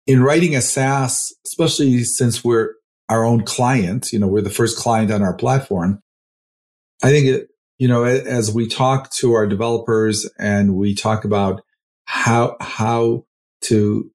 [0.06, 2.74] in writing a SaaS, especially since we're
[3.08, 6.00] our own client, you know, we're the first client on our platform.
[7.02, 11.62] I think it, you know, as we talk to our developers and we talk about
[12.06, 13.26] how, how
[13.62, 14.10] to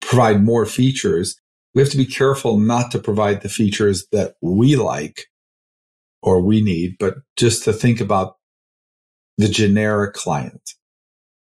[0.00, 1.38] provide more features,
[1.74, 5.26] we have to be careful not to provide the features that we like
[6.22, 8.36] or we need, but just to think about
[9.36, 10.74] the generic client.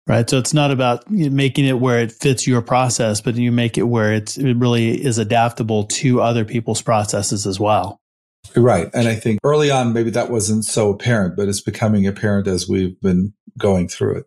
[0.06, 0.28] Right.
[0.28, 3.84] So it's not about making it where it fits your process, but you make it
[3.84, 8.02] where it's, it really is adaptable to other people's processes as well.
[8.54, 8.90] Right.
[8.92, 12.68] And I think early on, maybe that wasn't so apparent, but it's becoming apparent as
[12.68, 14.26] we've been going through it.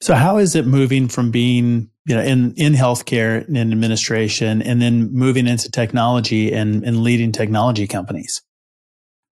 [0.00, 4.62] So how is it moving from being you know, in, in healthcare and in administration
[4.62, 8.42] and then moving into technology and, and leading technology companies?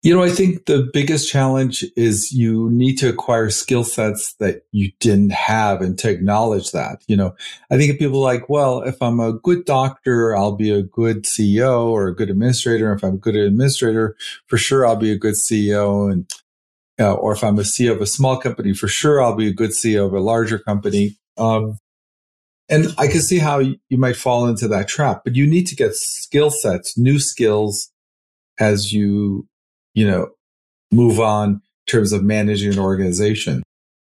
[0.04, 4.66] You know, I think the biggest challenge is you need to acquire skill sets that
[4.70, 7.02] you didn't have and to acknowledge that.
[7.06, 7.34] You know,
[7.70, 11.24] I think if people like, well, if I'm a good doctor, I'll be a good
[11.24, 12.92] CEO or a good administrator.
[12.92, 14.14] If I'm a good administrator,
[14.46, 16.12] for sure, I'll be a good CEO.
[16.12, 16.30] And,
[17.00, 19.54] uh, or if I'm a CEO of a small company, for sure, I'll be a
[19.54, 21.16] good CEO of a larger company.
[21.38, 21.78] Um,
[22.68, 25.74] and I can see how you might fall into that trap, but you need to
[25.74, 27.90] get skill sets, new skills
[28.60, 29.48] as you
[29.94, 30.28] you know,
[30.92, 33.62] move on in terms of managing an organization.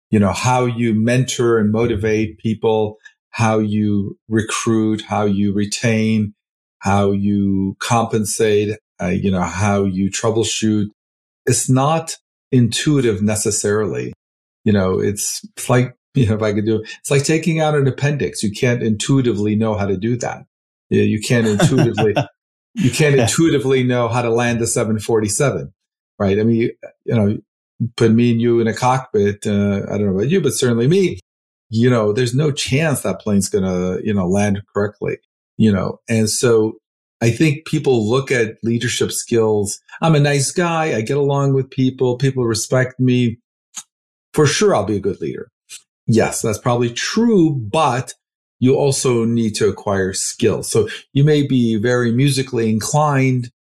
[0.10, 2.98] You know, how you mentor and motivate people,
[3.32, 6.34] how you recruit, how you retain,
[6.80, 10.88] how you compensate, uh, you know, how you troubleshoot.
[11.46, 12.18] It's not
[12.52, 14.14] intuitive necessarily.
[14.64, 17.76] You know, it's, like, you know, if I could do it, it's like taking out
[17.76, 18.42] an appendix.
[18.42, 20.46] You can't intuitively know how to do that.
[20.90, 22.16] You, you can't intuitively,
[22.76, 25.74] you can't intuitively know how to land a 747
[26.20, 26.40] right?
[26.40, 26.72] I mean,
[27.06, 27.38] you know,
[27.96, 29.46] put me and you in a cockpit.
[29.46, 31.20] Uh, I don't know about you, but certainly me.
[31.70, 35.18] You know, there's no chance that plane's gonna, you know, land correctly.
[35.58, 36.78] You know, and so
[37.22, 39.80] I think people look at leadership skills.
[40.02, 40.96] I'm a nice guy.
[40.96, 42.18] I get along with people.
[42.18, 43.40] People respect me.
[44.34, 45.50] For sure, I'll be a good leader.
[46.06, 48.14] Yes, that's probably true, but
[48.60, 50.70] you also need to acquire skills.
[50.70, 53.52] So you may be very musically inclined,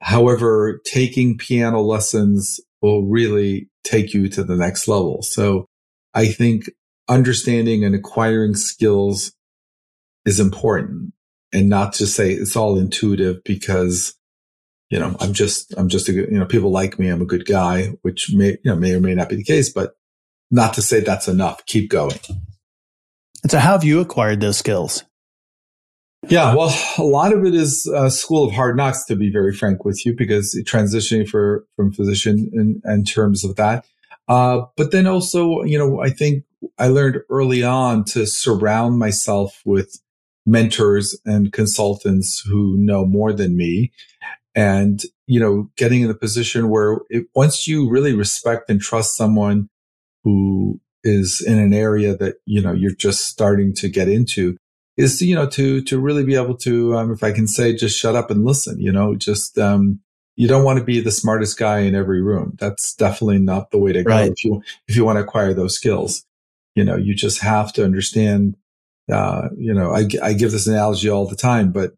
[0.00, 5.22] However, taking piano lessons will really take you to the next level.
[5.22, 5.66] So
[6.14, 6.70] I think
[7.08, 9.32] understanding and acquiring skills
[10.24, 11.12] is important
[11.52, 14.14] and not to say it's all intuitive because
[14.90, 17.26] you know i'm just i'm just a good you know people like me i'm a
[17.26, 19.94] good guy which may you know may or may not be the case but
[20.50, 21.64] not to say that's enough.
[21.66, 22.18] Keep going.
[23.42, 25.04] And so how have you acquired those skills
[26.26, 29.54] yeah, well, a lot of it is a school of hard knocks, to be very
[29.54, 33.86] frank with you, because transitioning for from physician in, in terms of that.
[34.26, 36.44] Uh, but then also, you know, I think
[36.76, 40.00] I learned early on to surround myself with
[40.44, 43.92] mentors and consultants who know more than me,
[44.54, 49.16] and you know, getting in the position where it, once you really respect and trust
[49.16, 49.68] someone
[50.24, 54.58] who is in an area that you know you're just starting to get into
[54.98, 57.98] is you know to to really be able to um, if i can say just
[57.98, 60.00] shut up and listen you know just um,
[60.38, 62.56] you don't want to be the smartest guy in every room.
[62.60, 64.30] That's definitely not the way to go right.
[64.30, 66.24] if you if you want to acquire those skills.
[66.76, 68.56] You know you just have to understand
[69.12, 71.94] uh, you know I, I give this analogy all the time but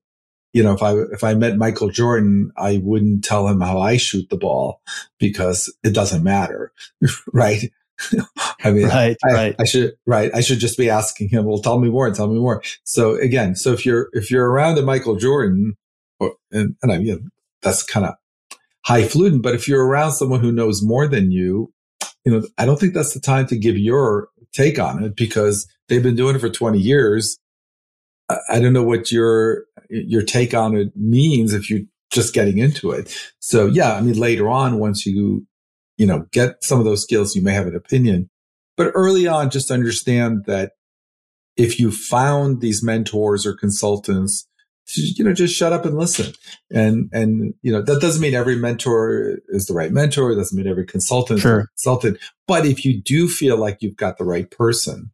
[0.52, 3.96] you know if i if i met michael jordan i wouldn't tell him how i
[3.96, 4.80] shoot the ball
[5.18, 6.72] because it doesn't matter
[7.32, 7.70] right
[8.64, 9.56] I mean, right, I, right.
[9.58, 10.30] I should, right.
[10.34, 12.62] I should just be asking him, well, tell me more, and tell me more.
[12.84, 15.76] So again, so if you're, if you're around a Michael Jordan,
[16.18, 17.30] or, and, and I mean,
[17.62, 18.14] that's kind of
[18.84, 21.72] highfalutin, but if you're around someone who knows more than you,
[22.24, 25.66] you know, I don't think that's the time to give your take on it because
[25.88, 27.38] they've been doing it for 20 years.
[28.28, 32.58] I, I don't know what your, your take on it means if you're just getting
[32.58, 33.16] into it.
[33.38, 35.46] So yeah, I mean, later on, once you
[36.00, 38.30] you know, get some of those skills, you may have an opinion.
[38.78, 40.72] But early on, just understand that
[41.58, 44.48] if you found these mentors or consultants,
[44.94, 46.32] you know, just shut up and listen.
[46.72, 50.32] And, and, you know, that doesn't mean every mentor is the right mentor.
[50.32, 51.66] It doesn't mean every consultant sure.
[51.76, 52.16] consultant.
[52.48, 55.10] But if you do feel like you've got the right person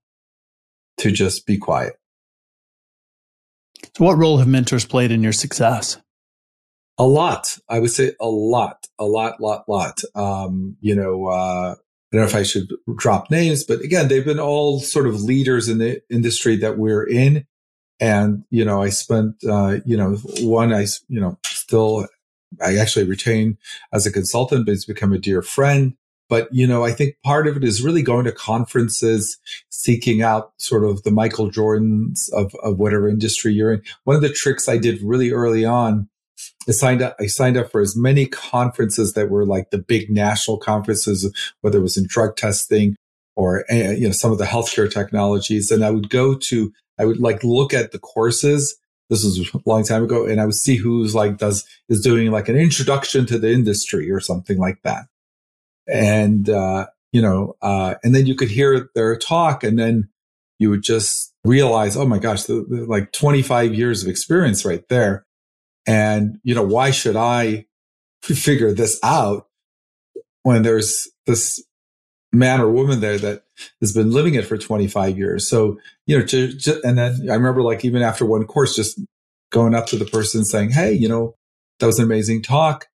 [0.98, 1.94] to just be quiet.
[3.96, 5.98] So what role have mentors played in your success?
[6.98, 7.58] A lot.
[7.68, 10.00] I would say a lot, a lot, lot, lot.
[10.14, 14.24] Um, you know, uh, I don't know if I should drop names, but again, they've
[14.24, 17.46] been all sort of leaders in the industry that we're in.
[18.00, 22.06] And, you know, I spent, uh, you know, one, I, you know, still,
[22.62, 23.58] I actually retain
[23.92, 25.94] as a consultant, but it's become a dear friend.
[26.28, 29.38] But, you know, I think part of it is really going to conferences,
[29.70, 33.82] seeking out sort of the Michael Jordans of, of whatever industry you're in.
[34.04, 36.08] One of the tricks I did really early on
[36.68, 37.16] I signed up.
[37.20, 41.78] I signed up for as many conferences that were like the big national conferences, whether
[41.78, 42.96] it was in drug testing
[43.36, 45.70] or eh, you know some of the healthcare technologies.
[45.70, 46.72] And I would go to.
[46.98, 48.76] I would like look at the courses.
[49.10, 52.30] This was a long time ago, and I would see who's like does is doing
[52.30, 55.04] like an introduction to the industry or something like that.
[55.86, 60.08] And uh, you know, uh, and then you could hear their talk, and then
[60.58, 64.88] you would just realize, oh my gosh, the, the, like 25 years of experience right
[64.88, 65.25] there
[65.86, 67.66] and, you know, why should I
[68.22, 69.48] figure this out
[70.42, 71.62] when there's this
[72.32, 73.44] man or woman there that
[73.80, 75.48] has been living it for 25 years?
[75.48, 79.00] So, you know, to, to, and then I remember like even after one course, just
[79.50, 81.36] going up to the person saying, Hey, you know,
[81.78, 82.86] that was an amazing talk.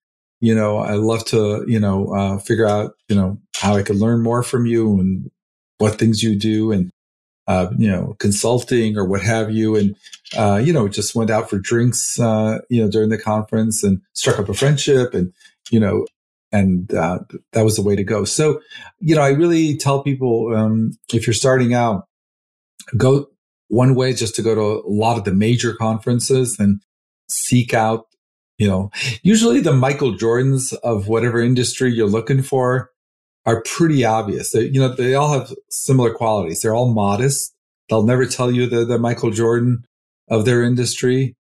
[0.41, 3.97] You know, I love to, you know, uh, figure out, you know, how I could
[3.97, 5.29] learn more from you and
[5.77, 6.91] what things you do and,
[7.47, 9.75] uh, you know, consulting or what have you.
[9.75, 9.95] And,
[10.37, 14.01] uh, you know, just went out for drinks, uh, you know, during the conference and
[14.13, 15.33] struck up a friendship and,
[15.69, 16.05] you know,
[16.51, 17.19] and uh,
[17.53, 18.25] that was the way to go.
[18.25, 18.61] So,
[18.99, 22.07] you know, I really tell people um, if you're starting out,
[22.97, 23.27] go
[23.67, 26.81] one way just to go to a lot of the major conferences and
[27.29, 28.07] seek out,
[28.57, 28.91] you know,
[29.23, 32.91] usually the Michael Jordans of whatever industry you're looking for
[33.45, 34.51] are pretty obvious.
[34.51, 36.61] They, you know, they all have similar qualities.
[36.61, 37.53] They're all modest.
[37.89, 39.85] They'll never tell you they're the Michael Jordan
[40.31, 41.35] of their industry.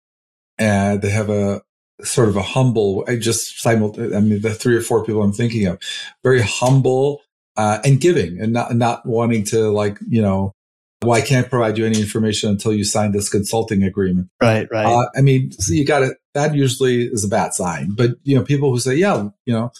[0.57, 1.61] And they have a,
[2.01, 5.33] sort of a humble, I just simultaneously, I mean, the three or four people I'm
[5.33, 5.81] thinking of,
[6.23, 7.21] very humble
[7.57, 10.53] uh, and giving and not, not wanting to like, you know,
[11.01, 14.29] well, I can't provide you any information until you sign this consulting agreement.
[14.41, 14.85] Right, right.
[14.85, 17.95] Uh, I mean, so you got to, that usually is a bad sign.
[17.97, 19.71] But, you know, people who say, yeah, you know,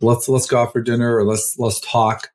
[0.00, 2.28] let's, let's go out for dinner or let's, let's talk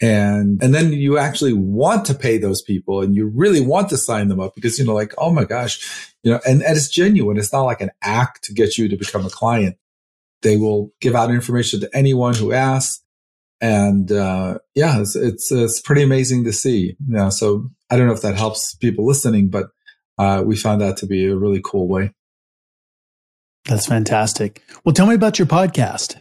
[0.00, 3.96] and and then you actually want to pay those people and you really want to
[3.96, 6.88] sign them up because you know like oh my gosh you know and, and it's
[6.88, 7.36] genuine.
[7.36, 9.76] It's not like an act to get you to become a client.
[10.42, 13.02] They will give out information to anyone who asks.
[13.60, 16.96] And uh, yeah it's, it's, it's pretty amazing to see.
[17.08, 19.70] Yeah so i don't know if that helps people listening but
[20.18, 22.12] uh, we found that to be a really cool way.
[23.66, 24.62] That's fantastic.
[24.84, 26.20] Well tell me about your podcast.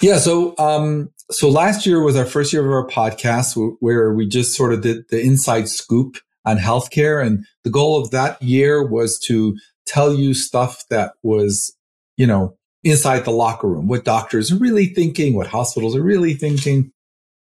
[0.00, 4.26] Yeah so um so last year was our first year of our podcast where we
[4.26, 7.24] just sort of did the inside scoop on healthcare.
[7.24, 11.76] And the goal of that year was to tell you stuff that was,
[12.16, 16.34] you know, inside the locker room, what doctors are really thinking, what hospitals are really
[16.34, 16.92] thinking.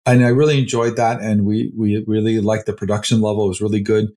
[0.06, 1.20] And I really enjoyed that.
[1.20, 3.44] And we, we really liked the production level.
[3.44, 4.08] It was really good.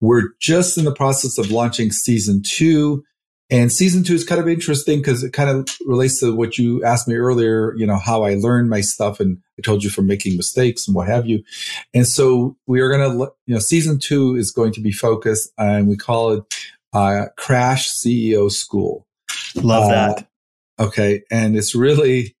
[0.00, 3.04] We're just in the process of launching season two.
[3.52, 6.82] And season two is kind of interesting because it kind of relates to what you
[6.84, 9.20] asked me earlier, you know, how I learned my stuff.
[9.20, 11.44] And I told you from making mistakes and what have you.
[11.92, 15.52] And so we are going to, you know, season two is going to be focused
[15.58, 16.44] and we call it
[16.94, 19.06] uh, Crash CEO School.
[19.56, 20.28] Love uh, that.
[20.80, 21.22] Okay.
[21.30, 22.34] And it's really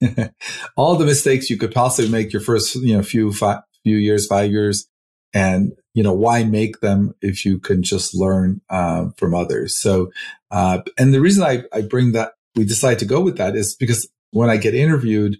[0.76, 4.26] all the mistakes you could possibly make your first, you know, few, five, few years,
[4.26, 4.88] five years.
[5.36, 9.76] And you know, why make them if you can just learn uh, from others?
[9.76, 10.10] So,
[10.50, 13.74] uh, and the reason I, I bring that, we decide to go with that is
[13.74, 15.38] because when I get interviewed,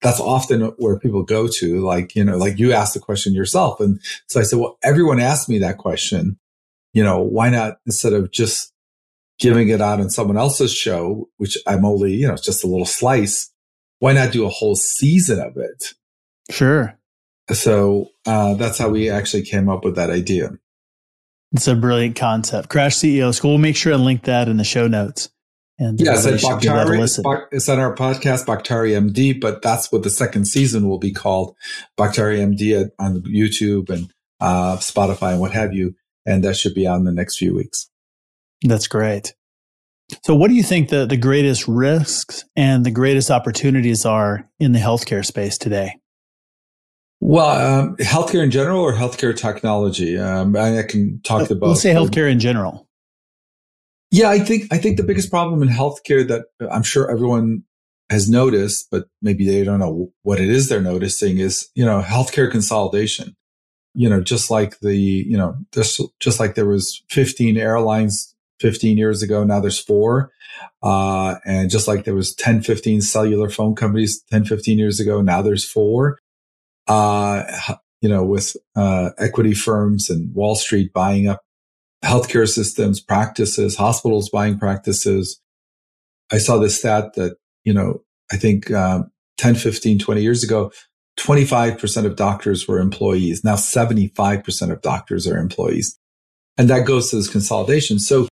[0.00, 3.80] that's often where people go to, like, you know, like you asked the question yourself.
[3.80, 6.38] And so I said, well, everyone asked me that question.
[6.92, 8.72] You know, why not instead of just
[9.38, 12.86] giving it out on someone else's show, which I'm only, you know, just a little
[12.86, 13.50] slice.
[13.98, 15.94] Why not do a whole season of it?
[16.50, 16.96] Sure.
[17.54, 20.52] So uh, that's how we actually came up with that idea.
[21.52, 22.70] It's a brilliant concept.
[22.70, 23.52] Crash CEO School.
[23.52, 25.28] We'll make sure and link that in the show notes.
[25.78, 30.44] And yeah, it's, Baktari, it's on our podcast, Baktari MD, but that's what the second
[30.44, 31.56] season will be called,
[31.98, 35.94] Baktari MD on YouTube and uh, Spotify and what have you.
[36.24, 37.90] And that should be out in the next few weeks.
[38.62, 39.34] That's great.
[40.24, 44.72] So, what do you think the, the greatest risks and the greatest opportunities are in
[44.72, 45.96] the healthcare space today?
[47.24, 50.18] Well, um, healthcare in general or healthcare technology?
[50.18, 51.68] Um, I, I, can talk about.
[51.68, 52.88] Let's say healthcare in general.
[54.10, 57.62] Yeah, I think I think the biggest problem in healthcare that I'm sure everyone
[58.10, 62.02] has noticed, but maybe they don't know what it is they're noticing is you know
[62.02, 63.36] healthcare consolidation.
[63.94, 68.98] You know, just like the you know just just like there was 15 airlines 15
[68.98, 70.32] years ago, now there's four.
[70.82, 75.20] Uh, and just like there was 10, 15 cellular phone companies 10, 15 years ago,
[75.20, 76.18] now there's four
[76.88, 77.44] uh,
[78.00, 81.40] you know, with uh, equity firms and Wall Street buying up
[82.04, 85.40] healthcare systems, practices, hospitals buying practices.
[86.32, 89.04] I saw this stat that, you know, I think uh,
[89.38, 90.72] 10, 15, 20 years ago,
[91.20, 93.44] 25% of doctors were employees.
[93.44, 95.98] Now 75% of doctors are employees.
[96.58, 97.98] And that goes to this consolidation.
[97.98, 98.28] So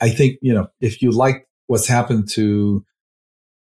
[0.00, 2.84] I think, you know, if you like what's happened to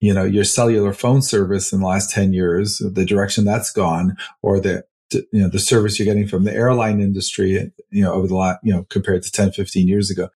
[0.00, 4.16] you know, your cellular phone service in the last 10 years, the direction that's gone,
[4.42, 8.26] or the, you know, the service you're getting from the airline industry, you know, over
[8.26, 10.28] the last, you know, compared to 10, 15 years ago,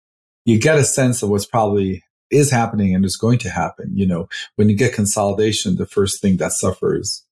[0.44, 3.90] you get a sense of what's probably is happening and is going to happen.
[3.94, 7.25] You know, when you get consolidation, the first thing that suffers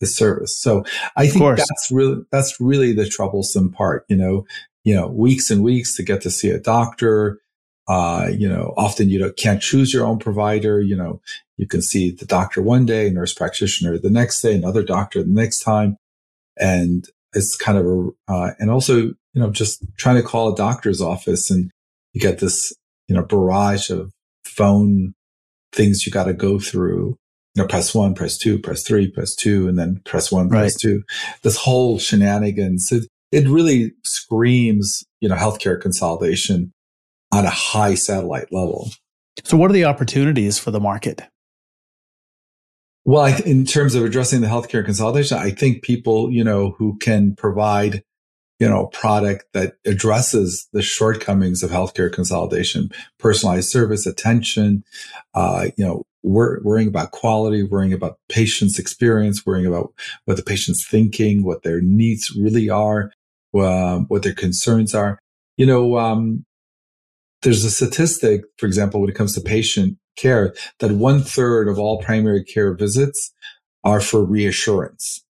[0.00, 0.56] is service.
[0.56, 0.84] So
[1.16, 4.46] I think that's really, that's really the troublesome part, you know,
[4.84, 7.40] you know, weeks and weeks to get to see a doctor,
[7.88, 10.80] uh, you know, often you can't choose your own provider.
[10.80, 11.20] You know,
[11.56, 15.28] you can see the doctor one day, nurse practitioner the next day, another doctor the
[15.28, 15.96] next time.
[16.58, 20.56] And it's kind of a, uh, and also, you know, just trying to call a
[20.56, 21.70] doctor's office and
[22.12, 22.72] you get this,
[23.08, 24.12] you know, barrage of
[24.44, 25.14] phone
[25.72, 27.16] things you got to go through.
[27.54, 30.74] You know, press one, press two, press three, press two, and then press one, press
[30.74, 31.02] two.
[31.42, 32.90] This whole shenanigans.
[32.90, 36.72] It, it really screams, you know, healthcare consolidation
[37.32, 38.90] on a high satellite level.
[39.44, 41.22] So, what are the opportunities for the market?
[43.04, 47.34] Well, in terms of addressing the healthcare consolidation, I think people, you know, who can
[47.34, 48.04] provide,
[48.60, 54.84] you know, product that addresses the shortcomings of healthcare consolidation, personalized service, attention,
[55.34, 59.92] uh, you know, worrying about quality, worrying about patient's experience, worrying about
[60.26, 63.12] what the patient's thinking, what their needs really are,
[63.54, 65.18] um, what their concerns are.
[65.56, 66.44] You know, um,
[67.42, 71.78] there's a statistic, for example, when it comes to patient care, that one third of
[71.78, 73.32] all primary care visits
[73.84, 75.24] are for reassurance.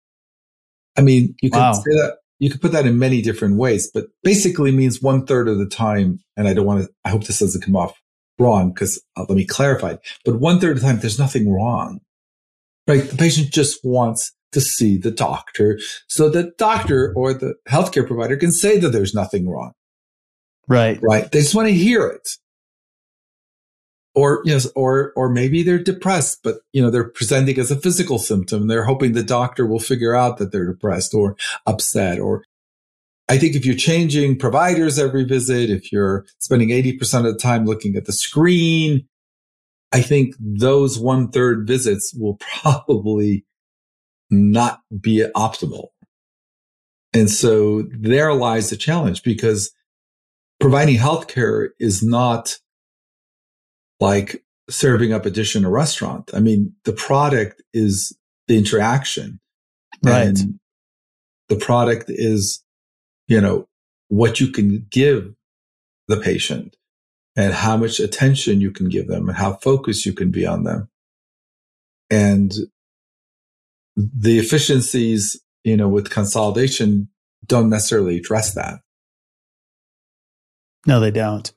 [0.97, 1.73] I mean, you can wow.
[1.73, 5.49] say that you could put that in many different ways, but basically means one third
[5.49, 6.21] of the time.
[6.37, 8.01] And I don't want to, I hope this doesn't come off
[8.39, 9.97] wrong because uh, let me clarify.
[10.25, 12.01] But one third of the time, there's nothing wrong,
[12.89, 13.05] right?
[13.05, 18.37] The patient just wants to see the doctor so the doctor or the healthcare provider
[18.37, 19.73] can say that there's nothing wrong.
[20.71, 21.01] Right.
[21.03, 21.31] Right.
[21.31, 22.37] They just want to hear it.
[24.15, 28.19] Or yes, or or maybe they're depressed, but you know they're presenting as a physical
[28.19, 28.67] symptom.
[28.67, 32.19] They're hoping the doctor will figure out that they're depressed or upset.
[32.19, 32.45] Or
[33.29, 37.39] I think if you're changing providers every visit, if you're spending eighty percent of the
[37.39, 39.07] time looking at the screen,
[39.93, 43.45] I think those one third visits will probably
[44.29, 45.89] not be optimal.
[47.13, 49.71] And so there lies the challenge because
[50.61, 52.59] providing healthcare is not
[53.99, 56.31] like serving up a dish in a restaurant.
[56.33, 59.41] I mean, the product is the interaction.
[60.03, 60.29] Right.
[60.29, 60.61] And
[61.49, 62.63] the product is,
[63.27, 63.67] you know,
[64.09, 65.35] what you can give
[66.09, 66.77] the patient
[67.37, 70.65] and how much attention you can give them and how focused you can be on
[70.65, 70.89] them.
[72.11, 72.53] And
[73.97, 77.09] the efficiencies, you know, with consolidation
[77.47, 78.81] don't necessarily address that.
[80.87, 81.53] No, they don't.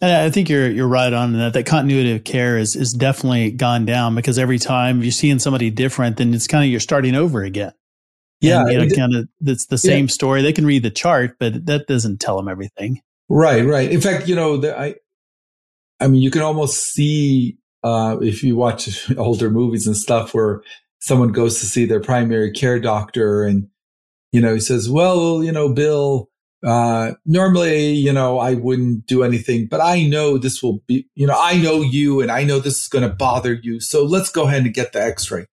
[0.00, 1.54] And I think you're you're right on that.
[1.54, 5.70] That continuity of care is is definitely gone down because every time you're seeing somebody
[5.70, 7.72] different, then it's kind of you're starting over again.
[8.40, 10.12] Yeah, and, you know, kind of it's the same yeah.
[10.12, 10.42] story.
[10.42, 13.00] They can read the chart, but that doesn't tell them everything.
[13.28, 13.90] Right, right.
[13.90, 14.94] In fact, you know, the, I,
[16.00, 20.62] I mean, you can almost see uh, if you watch older movies and stuff where
[21.00, 23.68] someone goes to see their primary care doctor and,
[24.32, 26.28] you know, he says, well, you know, Bill,
[26.64, 31.26] uh, normally, you know, I wouldn't do anything, but I know this will be, you
[31.26, 33.80] know, I know you and I know this is going to bother you.
[33.80, 35.46] So let's go ahead and get the x-ray.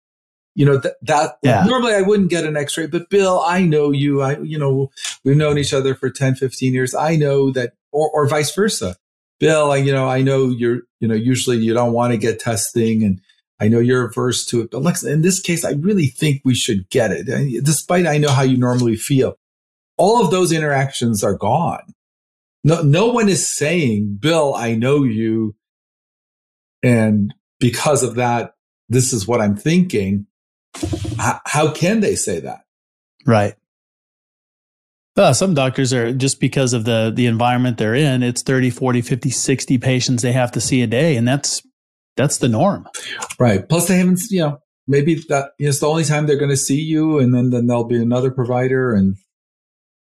[0.55, 1.65] You know, that, that yeah.
[1.65, 4.23] normally I wouldn't get an x-ray, but Bill, I know you.
[4.23, 4.91] I, you know,
[5.25, 6.95] we've known each other for 10, 15 years.
[6.95, 8.97] I know that, or, or vice versa.
[9.41, 12.39] Bill, I, you know, I know you're, you know, usually you don't want to get
[12.39, 13.21] testing and,
[13.61, 16.55] I know you're averse to it, but Lex, in this case, I really think we
[16.55, 17.65] should get it.
[17.65, 19.37] Despite I know how you normally feel,
[19.97, 21.95] all of those interactions are gone.
[22.63, 25.55] No, no one is saying, Bill, I know you.
[26.83, 28.55] And because of that,
[28.89, 30.27] this is what I'm thinking.
[31.19, 32.61] How, how can they say that?
[33.27, 33.55] Right.
[35.17, 39.01] Uh, some doctors are just because of the the environment they're in, it's 30, 40,
[39.01, 41.17] 50, 60 patients they have to see a day.
[41.17, 41.63] And that's
[42.17, 42.89] that's the norm.
[43.39, 43.69] Right.
[43.69, 46.81] Plus, they haven't, you know, maybe that is the only time they're going to see
[46.81, 48.93] you, and then then there'll be another provider.
[48.95, 49.17] And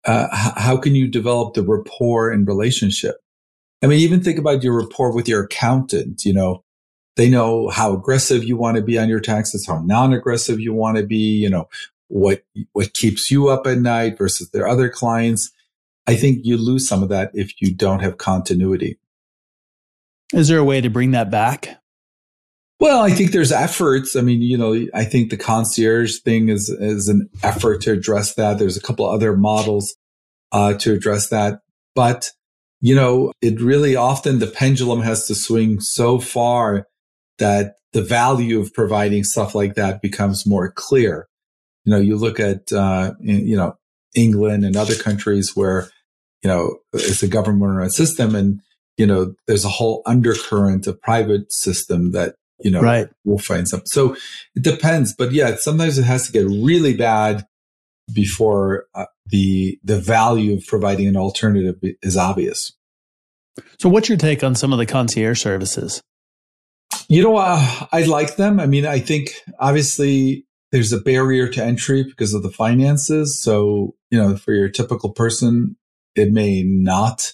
[0.05, 3.17] uh, how can you develop the rapport and relationship?
[3.83, 6.25] I mean, even think about your rapport with your accountant.
[6.25, 6.65] You know,
[7.17, 10.97] they know how aggressive you want to be on your taxes, how non-aggressive you want
[10.97, 11.17] to be.
[11.17, 11.69] You know,
[12.09, 12.43] what
[12.73, 15.51] what keeps you up at night versus their other clients.
[16.07, 18.99] I think you lose some of that if you don't have continuity.
[20.33, 21.80] Is there a way to bring that back?
[22.81, 24.17] Well, I think there's efforts.
[24.17, 28.35] I mean, you know, I think the concierge thing is is an effort to address
[28.35, 28.59] that.
[28.59, 29.95] There's a couple other models
[30.51, 31.61] uh, to address that,
[31.95, 32.31] but
[32.81, 36.87] you know, it really often the pendulum has to swing so far
[37.39, 41.29] that the value of providing stuff like that becomes more clear.
[41.85, 43.75] You know, you look at uh, you know
[44.15, 45.91] England and other countries where
[46.43, 48.61] you know it's a government run system, and
[48.97, 53.09] you know there's a whole undercurrent of private system that you know, right.
[53.25, 53.87] we'll find something.
[53.87, 54.15] So
[54.55, 57.47] it depends, but yeah, sometimes it has to get really bad
[58.13, 62.73] before uh, the the value of providing an alternative is obvious.
[63.79, 66.03] So, what's your take on some of the concierge services?
[67.09, 68.61] You know, uh, I like them.
[68.61, 73.43] I mean, I think obviously there's a barrier to entry because of the finances.
[73.43, 75.77] So, you know, for your typical person,
[76.15, 77.33] it may not,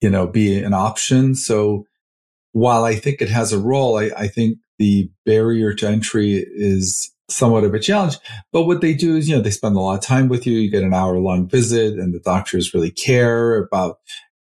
[0.00, 1.34] you know, be an option.
[1.34, 1.86] So,
[2.54, 7.12] while I think it has a role, I, I think the barrier to entry is
[7.28, 8.16] somewhat of a challenge.
[8.52, 10.58] But what they do is, you know, they spend a lot of time with you.
[10.58, 13.98] You get an hour long visit and the doctors really care about,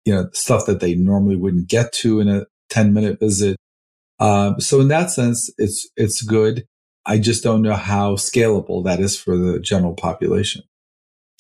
[0.06, 3.58] you know, stuff that they normally wouldn't get to in a 10 minute visit.
[4.20, 6.66] Um, so in that sense, it's, it's good.
[7.06, 10.64] I just don't know how scalable that is for the general population.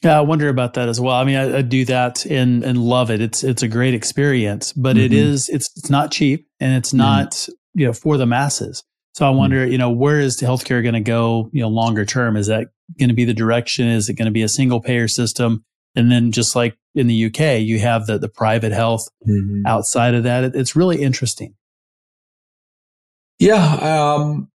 [0.03, 1.15] Yeah, I wonder about that as well.
[1.15, 3.21] I mean, I, I do that and and love it.
[3.21, 5.05] It's it's a great experience, but mm-hmm.
[5.05, 6.99] it is it's it's not cheap and it's mm-hmm.
[6.99, 7.79] not mm-hmm.
[7.79, 8.83] you know for the masses.
[9.13, 9.71] So I wonder, mm-hmm.
[9.73, 11.49] you know, where is the healthcare going to go?
[11.51, 13.87] You know, longer term, is that going to be the direction?
[13.87, 15.65] Is it going to be a single payer system?
[15.95, 19.65] And then just like in the UK, you have the the private health mm-hmm.
[19.65, 20.45] outside of that.
[20.45, 21.55] It, it's really interesting.
[23.39, 24.49] Yeah, um,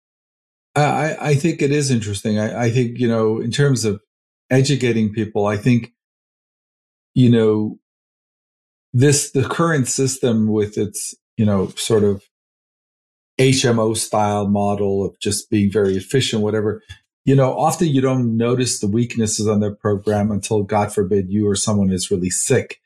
[0.74, 2.38] I I think it is interesting.
[2.38, 4.00] I, I think you know, in terms of
[4.50, 5.46] educating people.
[5.46, 5.92] I think,
[7.14, 7.78] you know,
[8.92, 12.22] this, the current system with its, you know, sort of
[13.38, 16.82] HMO style model of just being very efficient, whatever,
[17.24, 21.48] you know, often you don't notice the weaknesses on their program until, God forbid, you
[21.48, 22.80] or someone is really sick.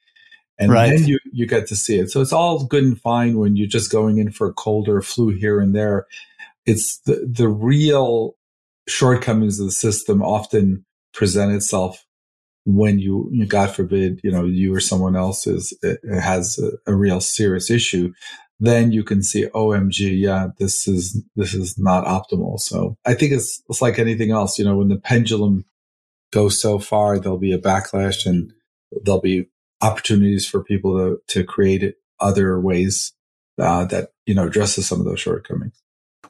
[0.58, 0.90] And right.
[0.90, 2.10] then you, you get to see it.
[2.10, 4.98] So it's all good and fine when you're just going in for a cold or
[4.98, 6.06] a flu here and there.
[6.66, 8.36] It's the, the real
[8.88, 10.84] shortcomings of the system often
[11.18, 12.06] present itself
[12.64, 15.76] when you, God forbid, you know, you or someone else is
[16.22, 18.12] has a, a, real serious issue,
[18.60, 22.60] then you can see, OMG, yeah, this is this is not optimal.
[22.60, 25.64] So I think it's it's like anything else, you know, when the pendulum
[26.32, 28.52] goes so far, there'll be a backlash and
[29.02, 29.46] there'll be
[29.80, 33.12] opportunities for people to to create other ways
[33.58, 35.82] uh, that you know addresses some of those shortcomings.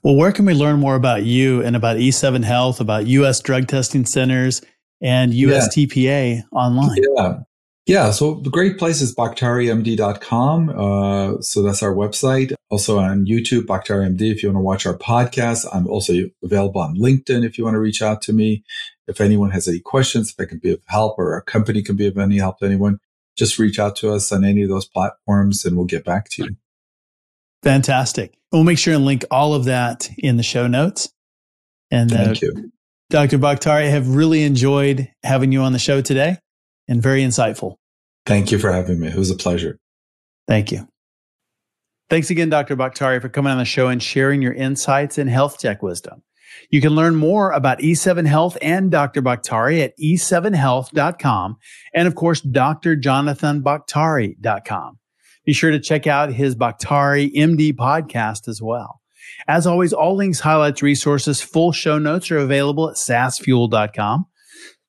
[0.02, 3.40] Well, where can we learn more about you and about E7 Health, about U.S.
[3.40, 4.62] drug testing centers,
[5.00, 6.42] and USTPA yeah.
[6.52, 6.98] online?
[7.16, 7.38] Yeah.
[7.86, 8.10] Yeah.
[8.10, 10.68] So the great place is baktarimd.com.
[10.68, 12.52] Uh, so that's our website.
[12.68, 15.66] Also on YouTube, BaktariMD, if you want to watch our podcast.
[15.72, 18.62] I'm also available on LinkedIn if you want to reach out to me.
[19.06, 21.96] If anyone has any questions, if I can be of help or a company can
[21.96, 23.00] be of any help to anyone,
[23.38, 26.44] just reach out to us on any of those platforms and we'll get back to
[26.44, 26.56] you.
[27.62, 28.34] Fantastic.
[28.52, 31.10] We'll make sure and link all of that in the show notes.
[31.90, 32.72] And thank uh, you.
[33.10, 33.38] Dr.
[33.38, 36.36] Baktari, I have really enjoyed having you on the show today
[36.86, 37.76] and very insightful.
[38.26, 39.08] Thank you for having me.
[39.08, 39.78] It was a pleasure.
[40.46, 40.86] Thank you.
[42.10, 42.76] Thanks again, Dr.
[42.76, 46.22] Baktari, for coming on the show and sharing your insights and health tech wisdom.
[46.70, 49.22] You can learn more about E7 Health and Dr.
[49.22, 51.56] Baktari at e7health.com
[51.94, 54.98] and, of course, drjonathanbaktari.com.
[55.44, 58.97] Be sure to check out his Baktari MD podcast as well.
[59.48, 64.26] As always, all links, highlights, resources, full show notes are available at saasfuel.com.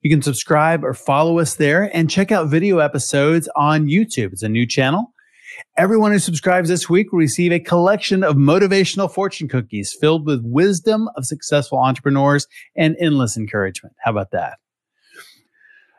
[0.01, 4.34] You can subscribe or follow us there and check out video episodes on YouTube.
[4.34, 5.14] It's a new channel.
[5.78, 10.41] Everyone who subscribes this week will receive a collection of motivational fortune cookies filled with
[10.43, 12.45] wisdom of successful entrepreneurs
[12.76, 13.95] and endless encouragement.
[14.03, 14.60] How about that?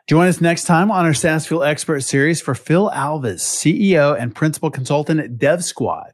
[0.07, 4.35] Join us next time on our SaaS Fuel Expert Series for Phil Alves, CEO and
[4.35, 6.11] Principal Consultant at DevSquad.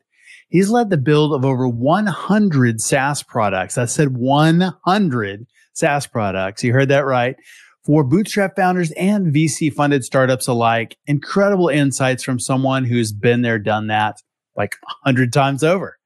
[0.49, 3.77] He's led the build of over 100 SaaS products.
[3.77, 6.63] I said 100 SaaS products.
[6.63, 7.35] You heard that right.
[7.83, 13.59] For bootstrap founders and VC funded startups alike, incredible insights from someone who's been there,
[13.59, 14.17] done that
[14.55, 15.97] like 100 times over.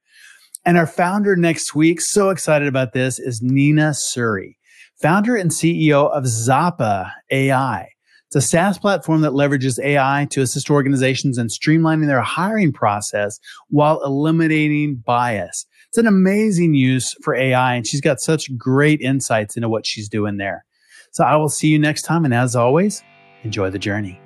[0.64, 4.54] And our founder next week, so excited about this, is Nina Suri
[5.02, 7.88] founder and CEO of Zappa AI.
[8.34, 13.38] It's a SaaS platform that leverages AI to assist organizations in streamlining their hiring process
[13.68, 15.66] while eliminating bias.
[15.88, 20.08] It's an amazing use for AI, and she's got such great insights into what she's
[20.08, 20.64] doing there.
[21.10, 22.24] So I will see you next time.
[22.24, 23.02] And as always,
[23.42, 24.18] enjoy the journey.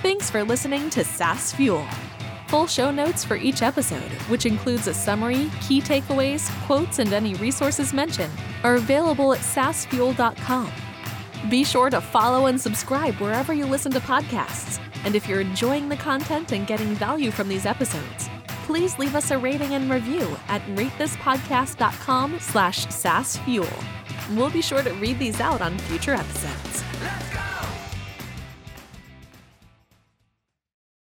[0.00, 1.86] Thanks for listening to SaaS Fuel.
[2.48, 7.34] Full show notes for each episode, which includes a summary, key takeaways, quotes, and any
[7.34, 8.32] resources mentioned,
[8.64, 10.72] are available at saasfuel.com.
[11.48, 14.78] Be sure to follow and subscribe wherever you listen to podcasts.
[15.04, 18.28] And if you're enjoying the content and getting value from these episodes,
[18.66, 23.84] please leave us a rating and review at ratethispodcast.com slash saasfuel.
[24.36, 26.84] We'll be sure to read these out on future episodes.